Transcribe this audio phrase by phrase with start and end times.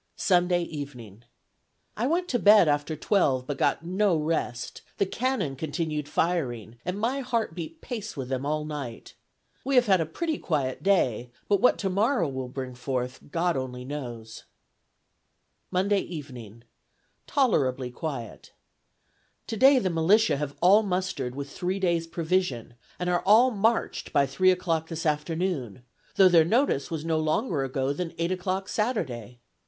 [0.15, 1.25] Sunday evening.
[1.95, 6.99] "I went to bed after twelve, but got no rest; the cannon continued firing, and
[6.99, 9.13] my heart beat pace with them all night.
[9.63, 13.85] We have had a pretty quiet day, but what tomorrow will bring forth, God only
[13.85, 14.45] knows."
[15.69, 16.63] "Monday evening.
[17.27, 18.53] Tolerably quiet.
[19.45, 24.25] Today the militia have all mustered, with three days' provision, and are all marched by
[24.25, 25.83] three o'clock this afternoon,
[26.15, 29.39] though their notice was no longer ago than eight o'clock Saturday.